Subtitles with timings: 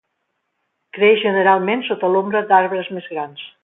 [0.99, 3.51] Creix generalment sota l'ombra d'arbres més grans.